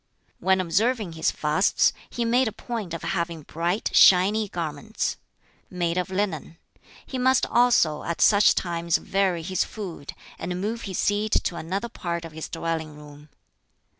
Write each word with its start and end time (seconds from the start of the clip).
When 0.39 0.59
observing 0.59 1.11
his 1.13 1.29
fasts, 1.29 1.93
he 2.09 2.25
made 2.25 2.47
a 2.47 2.51
point 2.51 2.95
of 2.95 3.03
having 3.03 3.43
bright, 3.43 3.91
shiny 3.93 4.49
garments, 4.49 5.17
made 5.69 5.95
of 5.95 6.09
linen. 6.09 6.57
He 7.05 7.19
must 7.19 7.45
also 7.45 8.01
at 8.01 8.19
such 8.19 8.55
times 8.55 8.97
vary 8.97 9.43
his 9.43 9.63
food, 9.63 10.15
and 10.39 10.59
move 10.59 10.81
his 10.89 10.97
seat 10.97 11.33
to 11.43 11.55
another 11.55 11.87
part 11.87 12.25
of 12.25 12.31
his 12.31 12.49
dwelling 12.49 12.95
room. 12.95 13.29